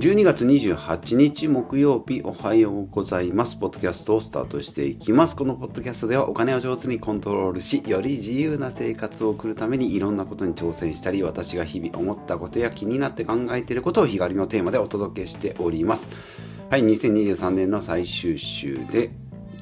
[0.00, 3.56] 12月28日木曜日おはようございます。
[3.56, 5.36] ポッドキャストをスタートしていきます。
[5.36, 16.08] このポッドキャストではお金を上手にコントロールし、より自由な生活を送るためにいろんなことに挑戦したり、私が日々思ったことや気になって考えていることを日帰りのテーマでお届けしております。
[16.70, 19.10] はい、2023年の最終週で、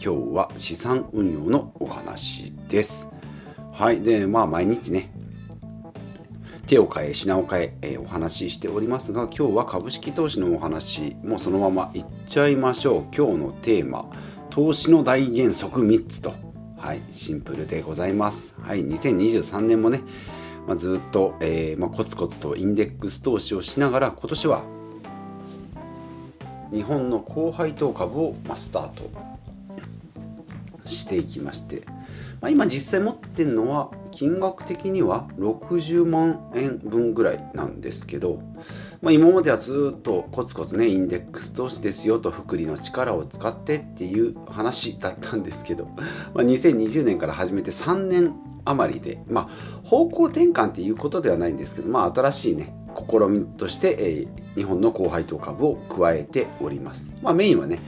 [0.00, 3.10] 今日は資産運用のお話です。
[3.72, 5.10] はい、で、まあ毎日ね、
[6.68, 13.16] 手を変え品を変ええー、お話ししておりますが今日は株式投資のお話もそのままいっちゃいましょう。
[13.16, 14.04] 今日のテーマ
[14.50, 16.34] 投資の大原則3つと。
[16.76, 18.54] はいシンプルでございます。
[18.60, 20.02] はい2023年もね、
[20.66, 24.62] まあ、ずっと、えーまあ、コツコツとインデックス投資をしながら今年は
[26.70, 29.10] 日本の高配当株を、まあ、スタート
[30.84, 31.82] していきまして
[32.40, 38.40] まあ、今実際持ってるのは金額的には60万円分ぐらいなんですけど、
[39.00, 45.84] まあ、今まではずっとコツコツねインデックス投資ですよと福利の力を使ってっていう話だったんですけど、
[46.34, 48.34] まあ、2020年から始めて3年
[48.64, 52.74] 余りで、まあ、方向転換っていうことではないんですけど、まあ、新しいね
[53.08, 57.78] 試みとして、えー、日本の高配当株を加えております、まあ、メインはね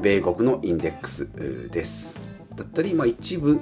[0.00, 1.28] 米国のインデックス
[1.70, 2.22] です
[2.56, 3.60] だったり、まあ、一部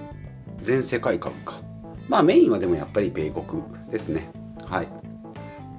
[0.59, 1.72] 全世界株か。
[2.09, 4.31] まあメインはでもやっぱり米国ですね。
[4.65, 4.89] はい。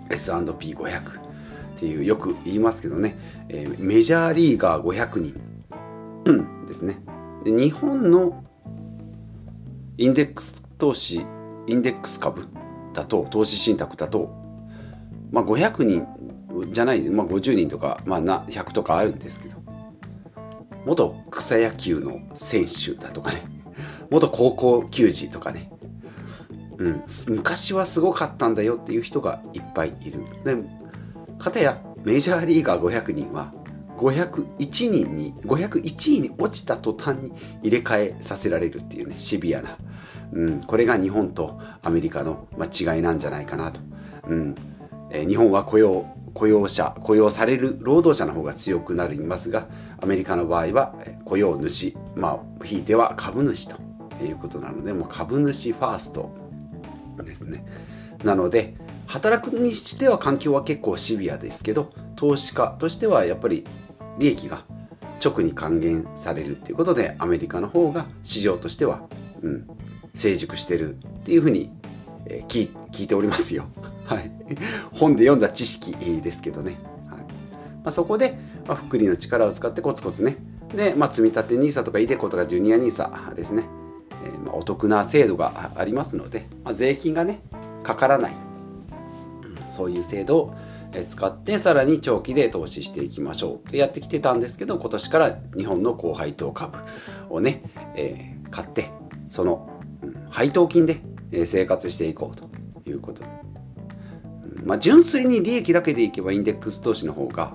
[0.10, 3.18] S&P500 っていうよく言いますけどね、
[3.50, 7.00] えー、メジャーリーガー500人ですね
[7.44, 7.52] で。
[7.52, 8.44] 日本の
[9.98, 11.26] インデックス投資、
[11.68, 12.48] インデックス株
[12.94, 14.34] だと、投資信託だと、
[15.32, 16.08] まあ500人
[16.72, 19.58] じゃない、まあ50人とか、まあな100とかあるんですけど、
[20.86, 23.44] 元草野球の選手だとかね、
[24.10, 25.70] 元高校球児とかね、
[26.78, 30.24] うん、昔はすごかったんだよっていう人がいっぱいいる。
[30.44, 30.56] で、
[31.40, 33.54] かたやメジャーリーガー500人は
[33.98, 34.58] 501
[34.90, 37.32] 人に、501位に落ちた途端に
[37.62, 39.78] 入れ替えさせられるっていうね、シビアな。
[40.34, 43.80] うん、これが日本とアメリカの間違いなんじゃないかなと。
[44.28, 44.56] うん
[45.12, 49.68] えー、日本は雇用、雇用者、雇用される労働者の方が強くなりますが、
[50.02, 53.76] アメリカの場合は雇用主、まあ、ひいては株主と
[54.24, 56.43] いうことなので、もう株主ファースト
[57.18, 57.66] ですね。
[58.24, 58.76] なので、
[59.06, 63.66] 働くにしては環境は結構シビアですけど、投資家としてはやっぱり
[64.18, 64.64] 利益が
[65.24, 69.08] 直に還元されるっていうことで、アメリカの方が市場としては、
[69.42, 69.68] うん、
[70.14, 71.72] 成熟してるっていうふうに、
[72.26, 73.66] えー、聞いておりますよ。
[74.06, 74.32] はい。
[74.92, 76.80] 本で読んだ知識ですけどね。
[77.08, 77.26] はいま
[77.86, 78.38] あ、そこで、
[78.68, 80.38] まあ、福利の力を使ってコツコツね。
[80.76, 83.66] で、まあ、積み立て NISA とか iDeCo とかジュニア NISA ですね。
[84.24, 87.42] えー、ま、お得な制度がありますので、まあ、税金がね、
[87.84, 88.34] かからない。
[89.70, 90.56] そういう制度を
[91.08, 93.70] 使ってさらに長期で投資していきましょう。
[93.70, 96.78] とやってきてたんですけど今年から日本の高配当株
[97.30, 97.64] をね、
[97.96, 98.92] えー、買って
[99.28, 99.68] その、
[100.04, 101.02] うん、配当金で
[101.46, 102.50] 生活していこうと
[102.88, 103.24] いうこと。
[103.24, 103.30] で、
[104.60, 107.54] うん、まあ純粋に利益だけでいけばインデックス投資の方が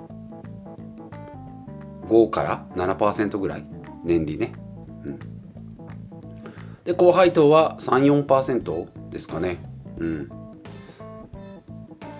[2.08, 3.64] 5から7%ぐらい
[4.02, 4.52] 年利ね、
[5.04, 5.18] うん、
[6.88, 9.58] で高配当は34%ですかね。
[9.98, 10.28] うん。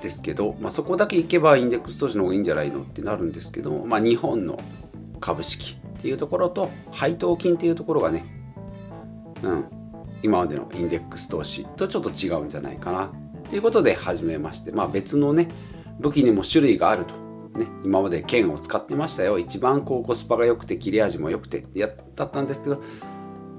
[0.03, 4.61] ですけど、まあ、そこだけいけばインデックス投資の方がいいんじゃないのってなるんですけど、まあ、日本の
[5.21, 8.27] 株式っていうところと配当金っていうところがね、
[9.43, 9.65] うん、
[10.23, 13.11] 今までのインデックス投資とちょっと違うんじゃないかな。
[13.49, 15.49] ということで始めまして、まあ、別のね
[15.99, 17.15] 武器にも種類があると。
[17.59, 19.39] ね、今まで剣を使ってましたよ。
[19.39, 22.83] 一番こうコスパが良くて切れ味も良くてやったんですけど、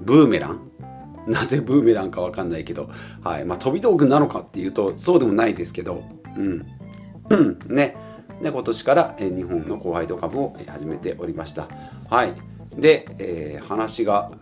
[0.02, 0.70] ブーメラン。
[1.32, 2.90] なぜブーメランかわかんないけど、
[3.22, 3.44] はい。
[3.44, 6.02] まあ飛び道具なのかっていうと、そうでもないですけど、
[6.36, 6.66] うん。
[7.68, 7.96] ね。
[8.42, 11.68] で、今年から、え日本の高配当株を始めておりました。
[12.08, 12.34] はい。
[12.76, 14.32] で、えー、話が、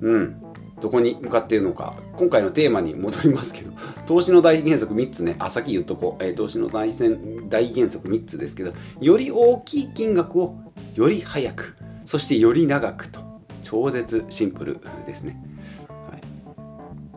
[0.00, 0.42] うん。
[0.80, 1.94] どこに向かっているのか。
[2.16, 3.72] 今回のテーマに戻りますけど、
[4.06, 5.36] 投資の大原則3つね。
[5.38, 6.24] あ、先言っとこう。
[6.24, 10.56] えー、投資の大大原則3つですけど、より大きい金額を
[10.94, 11.76] より早く、
[12.06, 13.37] そしてより長くと。
[13.62, 15.40] 超絶シンプルですね。
[15.88, 16.16] は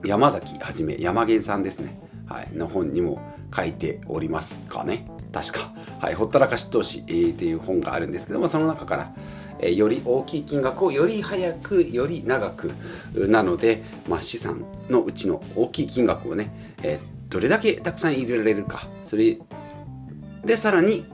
[0.03, 1.99] い、山崎はじめ、山源さんですね。
[2.25, 3.21] はい、の本にも
[3.53, 5.05] 書いておりますかね。
[5.31, 5.71] 確か。
[5.99, 9.13] はい、ほったらかし投資、えー、っていう本があるんですけども、その中から、
[9.59, 12.71] えー、より大きい金額をより早く、より長く
[13.13, 18.87] なので、まあ、資産のうちの大きい金額をね、えー、どれだけたくさん入れられるか。
[19.05, 19.37] それ
[20.43, 21.05] で、さらに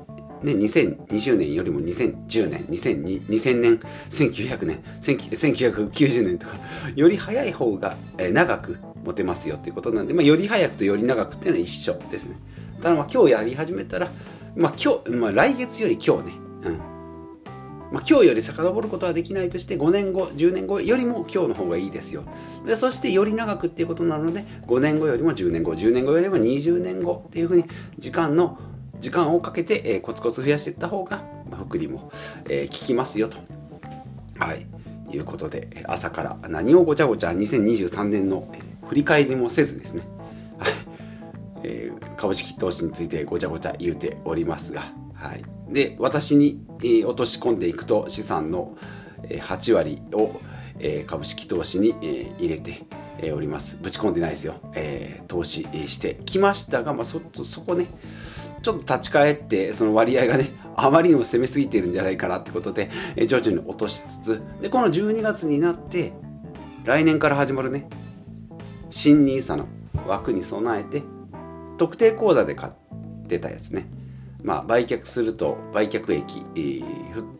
[0.43, 3.79] ね、2020年よりも2010年、2000, 年、
[4.09, 6.57] 1900年、1990年とか、
[6.95, 12.37] より早い方が、え長く持てますよっていうことなんで、まあ、より早くとより長くっていうのは一緒ですね。
[12.81, 14.11] ただまあ今日やり始めたら、
[14.55, 16.33] まあ今日、まあ来月より今日ね、
[16.65, 16.97] うん。
[17.91, 22.23] まあ、今日より遡ることはできないとして5年後10年後よりも今日の方がいいですよ
[22.65, 27.65] でそしてより長くっていうことなので5年後よりも10年後10年後よりも20年後っていうふうに
[27.97, 28.59] 時間の
[28.99, 32.11] 時間をかけて、えー、コツコツ増やしていった方が、まあ、福利も、
[32.45, 33.37] えー、効きますよと。
[34.37, 34.65] はい。
[35.09, 38.51] いうことで朝から何をごちゃごちゃ2023年の、
[38.87, 40.07] 振り返りもせずですね、
[42.17, 44.91] 株式投資についてごちゃごちゃ言うておりますが。
[45.13, 48.77] はい、で私に、えー、落とし込んでいくと資産の、
[49.23, 50.39] えー、8割を、
[50.79, 52.83] えー、株式投資に、えー、入れて、
[53.17, 53.77] えー、おります。
[53.81, 57.87] ぶち込んでないですよ、えー、投資してきましたが、まあ、そそこね
[58.61, 66.13] ちょっと立ち返ってその割合がねあまりにも攻めすぎているんじゃないかなってことで、え、徐々に落としつつでこの12月になって
[66.83, 67.87] 来年から始まるね
[68.89, 69.67] 新 NISA の
[70.07, 71.03] 枠に備えて
[71.77, 72.73] 特定口座で買っ
[73.27, 73.89] てたやつね。
[74.43, 76.81] まあ、売却すると売却益、え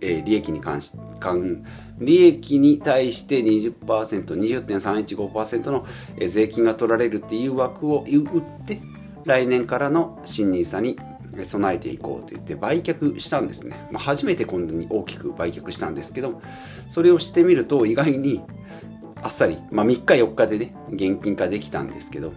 [0.02, 1.64] え、利益に関し関
[2.00, 5.86] 利益に対して 20%20.315% の
[6.28, 8.82] 税金が取られるっていう枠を打って
[9.28, 10.98] 来年からの新 NISA に
[11.44, 16.42] 備えていこうと言って売却したんですね、まあ、初めてこんなに大きく売却したんですけど
[16.90, 18.42] それをしてみると意外に
[19.22, 22.34] あっさり、まあ、3日4日でね現金化できたんですけど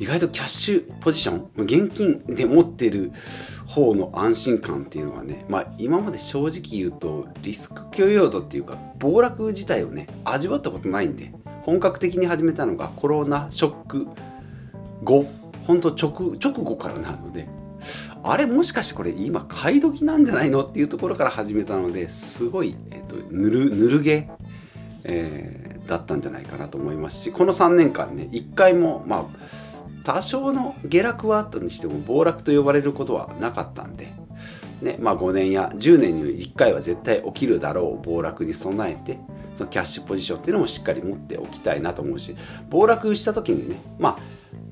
[0.00, 3.12] 意外とキャッシュポジション、現金で持ってる
[3.66, 11.34] 方の安心感っていうのはね、まあ今まで正直言うとリスク許容度っていうか暴落自体をね、味わったことないんで、
[11.64, 14.08] 本格的に始めたのがコロナショック
[15.02, 15.26] 後、
[15.66, 17.48] 本当直、直後からなので、
[18.22, 20.60] あれもしかしてこれ今買い時なんじゃないの？
[20.60, 24.28] っていうところから始めたのですごい、えーと、ぬるぬるげ、
[25.04, 29.50] えー、だったんじゃないかなと思いますしこの3年間ね一回もまあ
[30.04, 34.12] 多少の下落はあったにしても暴落と呼ばれることはなかったんで、
[34.82, 39.18] ねまあ、5年や10年に1回は絶対起きるだろう暴落に備えて
[39.54, 42.34] そのキャッシュポジションっていうのもしっかり持っておきたいなと思うし
[42.70, 44.18] 暴落した時にねまあ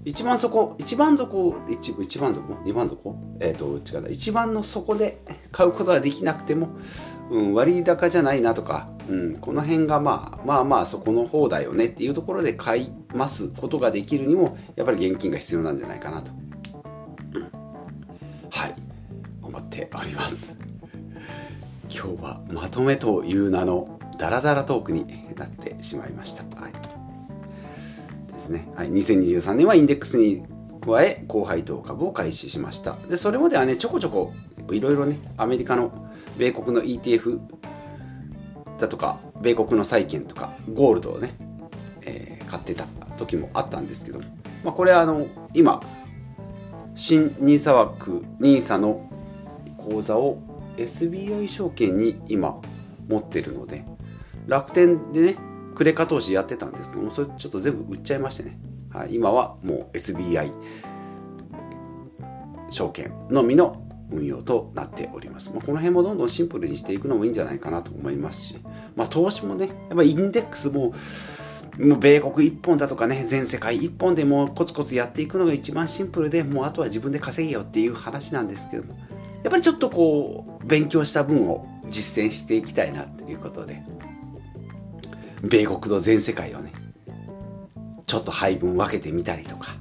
[0.09, 3.15] 一番底一番底一一番底二番底？
[3.41, 5.21] えっ、ー、と違う一番の底で
[5.53, 6.71] 買うことができなくても、
[7.31, 16.31] うん、割高じゃないなとかうん、この辺がまあまあまあそこの方だよねっていうところで買いますことができるにもやっぱり現金が必要なんじゃないかなと、
[17.35, 17.43] うん、
[18.51, 18.75] はい。
[19.43, 20.59] 思っております。
[21.91, 25.07] 今日はまとめという名のダラダラトークに
[25.37, 26.73] なってしまいました、はい、
[28.49, 30.43] ですね、はい、2023年はインデックスに
[30.85, 32.97] 加え高配当株を開始しました。
[33.09, 34.33] でそれまではねちょこちょこ
[34.71, 35.93] いろいろねアメリカの
[36.39, 37.39] 米国の ETF
[38.79, 41.35] だとか米国の債券とかゴールドをね、
[42.03, 42.87] えー、買ってた
[43.17, 44.21] 時もあったんですけど、
[44.65, 45.83] まあ、これあの今
[46.95, 49.11] 新 NISA 枠 NISA の
[49.77, 50.39] 口座を
[50.77, 52.61] SBI 証券に今
[53.09, 53.85] 持ってるので
[54.47, 55.48] 楽天でね
[55.79, 58.59] クレカ投資やってたんですけどもそれちょっと全部売っちゃいましてね、
[58.91, 60.51] はい、今はもう SBI
[62.71, 65.51] 証券のみの運用となっております。
[65.53, 68.59] まあ、この辺もどんどんシンプルにしていくのもいいんじゃないかなと思いますし、
[68.97, 70.95] まあ、投資もね、やっぱインデックスも、
[71.79, 78.99] もう米国一本だとかね、全世界一本でもうコツコツやっていくのが一番シンプルで、もうあとは自分で稼げよっていう話なんですけども、
[79.43, 83.83] やっぱりちょっとこう、勉強した分を実践していきたいなということで、
[85.43, 86.73] 米国と全世界をね、
[88.07, 89.77] ちょっと配分分けてみたりとか、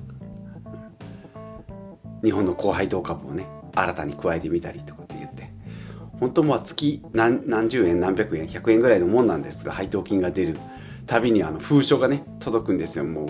[2.24, 3.48] 日本の高配当株をね、
[3.78, 5.50] 新たに加えてみたりとかって言って
[6.20, 10.58] 本当は月何何十円何百円100円ぐらいのもんなんですが配当金が出る
[11.06, 13.06] たびにあの封書がね届くんですよ。
[13.06, 13.26] も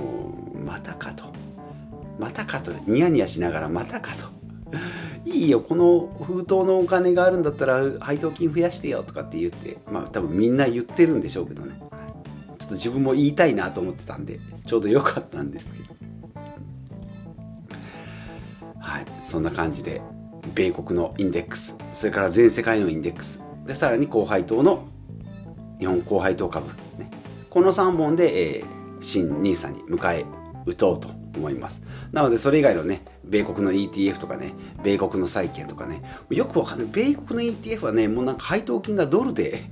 [0.55, 1.25] うまたかと。
[2.17, 2.71] またかと。
[2.87, 4.25] ニヤニヤしながらまたかと。
[5.25, 5.59] いいよ。
[5.59, 11.79] この封筒のお金があるんだったら配当金増やしてよとかって言ってまあ多分みんな言ってるんでしょうけどね。
[12.67, 15.95] っと自分も言いたいなと思ってたんでちょうど良かったんですけど。
[18.79, 20.01] はいそんな感じで
[20.55, 23.43] 米国のインデックスそれから全世界のインデックス。
[23.65, 24.87] でさらに高配当の
[25.77, 27.11] 日本高配当株、ね、
[27.49, 28.67] この3本で、えー、
[29.01, 30.25] 新 NISA に迎え
[30.65, 31.83] 撃とうと思います。
[32.13, 36.87] なのでそれ以外のね米国の ETF とかね米国の債券とかねよくわかんない。
[36.89, 39.65] 米国の ETF はねもうなんか配当金がドルで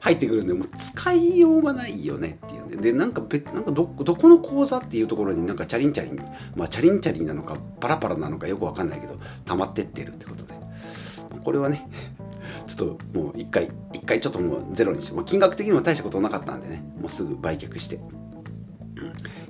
[0.00, 2.76] 入ってくるんでもう使いようがないよねっていうね。
[2.76, 6.16] でなんか別なんかどどこの口座っていうところになんかチャリンチャリン
[6.56, 10.60] まあチャリンチャリンなのかパラパラなのかよくわかんないけど溜まってってるってことで。
[11.44, 11.88] これはね
[12.66, 18.00] ちょっともう一回一回ちょっともうゼロにして、まあ、金額的にも大したことなかったんでねもうすぐ売却して、う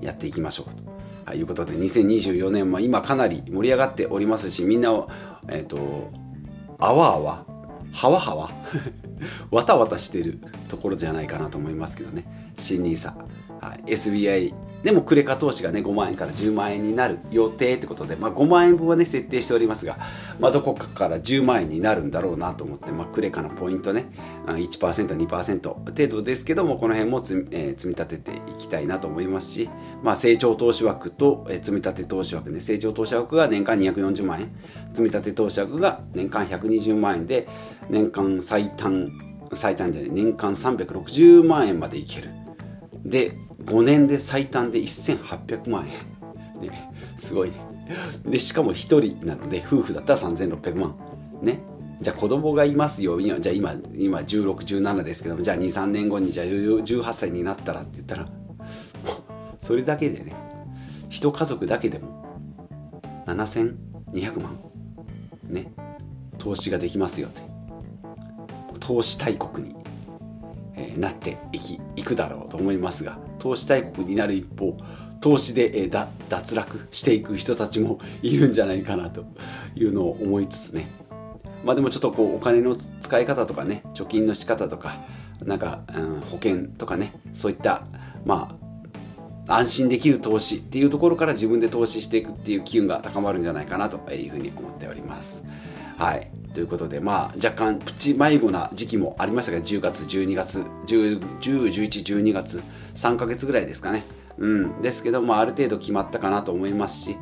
[0.00, 0.90] ん、やっていきましょうと。
[1.26, 5.09] ということで2024年も今かなり盛り上がっておりますしみんなを
[5.49, 6.11] えっ、ー、と
[6.78, 7.47] あわあわ
[7.92, 8.50] はわはわ
[9.50, 12.25] わたわたしてるところじゃないかなと思いますけどね。
[12.56, 13.14] 新 NISA、
[13.61, 19.99] はい、SBI でもクレカ投資がね5万円から10万円になる予定ってことで、まあ、5万円分はね設定しておりますが、
[20.38, 24.06] まあ、どこかから10万円になるんだろうなと思って、まあ、クレカのポイントね
[24.46, 29.70] 1%2% 程度ですけどもこの辺もつ、えー、積み立てていきたいなと思いますし、
[30.02, 34.52] まあ、成長投資枠と、えー、積み立て投資枠ね成長投資枠が年間240万円
[34.88, 37.49] 積み立て投資枠が年間120万円で
[37.88, 39.10] 年間最短
[39.52, 42.30] 最短じゃない年間360万円までいける。
[43.04, 43.37] で
[43.71, 46.69] 5年で最短で1800万円。
[46.69, 47.55] ね、すごいね。
[48.25, 48.75] で、しかも1
[49.17, 50.97] 人なので、夫婦だったら3600万。
[51.41, 51.61] ね。
[52.00, 53.21] じゃあ子供がいますよ。
[53.21, 58.29] じゃあ今、今16、17ですけども、じゃあ2、3年後にじゃあ18歳になったらって言ったら、
[59.61, 60.35] それだけでね、
[61.09, 62.25] 一家族だけでも
[63.27, 64.59] 7200万
[65.45, 65.73] ね、
[66.39, 67.43] 投資ができますよって。
[68.81, 69.77] 投資大国に
[70.81, 74.76] えなっていきいくだろうと思いますが投資大国になる一方
[75.20, 79.25] 投資で、えー、脱落していく人たちもいるんじゃないかなと
[79.75, 80.88] いうのを思いつつね
[81.64, 85.00] まあでもちょっとこうお金の使い方とかね貯金の仕方とか
[85.42, 87.85] なんか、うん、保険とかねそういった
[88.25, 88.56] ま
[89.47, 95.44] あ安心できる投資っていうところから自分で投資していくっていう機運が高まるんじゃないかなというふうに思っております。
[95.99, 96.30] はい。
[96.52, 102.62] ということで、まあ、若干プチ迷子な時期もありましたが、10月、12月、10、10 11、12月、
[102.95, 104.04] 3ヶ月ぐらいですかね。
[104.38, 104.83] うん。
[104.83, 107.16] ですけど、まあ、ある程度決まったかなと思いますし、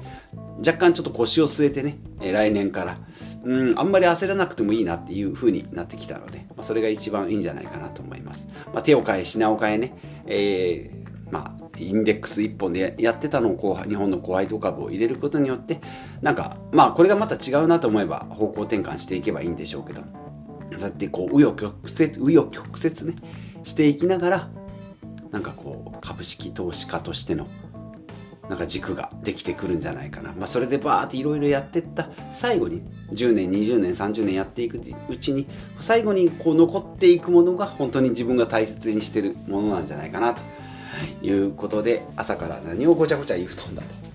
[0.59, 2.99] 若干ちょっと腰を据えてね、え来年から、
[3.45, 8.49] うん、あんまり焦らなくてもいいなっていう風になってきたので、まあ、それが一番いいんじゃないかなと思います。
[8.73, 9.95] まあ、手を変え、品を変えね、
[10.27, 10.98] えー、
[11.31, 15.81] まあ、インデックス1本でやってたのをこう日本のホワイト株を入れることによって
[16.23, 20.03] なんかまあこれがまた違うなと思えば方向転換していけばいいんでしょうけど。
[20.73, 23.17] そうやってこう紆余曲折紆余曲折ね
[23.65, 24.49] していきながら
[25.31, 27.49] なんかこう株式投資家としての
[28.49, 35.47] なんか軸ができてくるんじゃないかな、まあ、それでバーっていろいろやってった最後に10年20年30年やっていくうちに
[35.81, 40.43] 最後にこう残っていくものが本当に自分が大切にしてるものなんじゃないかなと。
[41.23, 44.09] いうことで朝から何をごちゃごちゃ言うとんだと。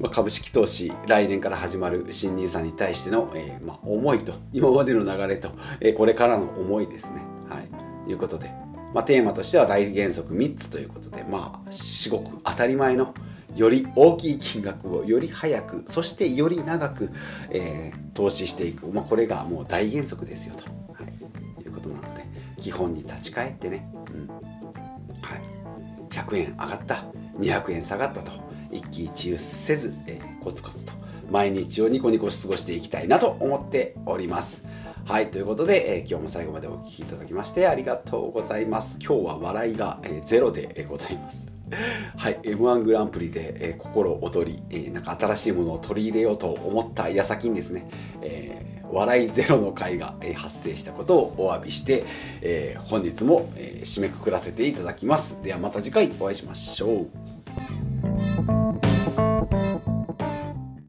[0.00, 7.22] まあ、株式投資来年から始まる新 NISA に対しての、えー、まあ、思いと今までの流れと、えー、これからの思いですね。
[7.48, 8.10] はい。
[8.10, 8.50] いうことで、
[8.94, 13.14] まあ、テーマとしては大原則3つということで、まあ、至極当たり前の
[13.54, 17.10] より大きい金額をより早くそしてより長く、
[17.50, 22.26] えー、投資していく、まあ、これがもう大原則ですよと、はい、いうことなので
[22.60, 24.55] 基本に立ち返ってね、うん
[26.16, 27.04] 100円上がった。
[27.38, 28.32] 200円下がったと。
[28.70, 30.92] 一喜一憂せず、えー、コツコツと。
[31.30, 34.64] 毎日をニコニコ過ごしていきたいなと思っております。
[35.04, 38.98] はいということで、えー、今日も最後までお聴きいただきましてありがとうございます。
[39.00, 41.46] 今日は笑いが、えー、ゼロで、ございます。
[42.16, 47.88] はい、M1 グランプリで、えー、心躍り、えー、なんか新しいものを取り入れようと思った矢先にですね、
[48.22, 52.04] えー、笑いゼロの会が、発生したことをお詫びして、
[52.42, 53.50] えー、本日も、
[53.82, 55.42] 締めくくらせていただきます。
[55.42, 57.25] ではまた次回お会いしましょう。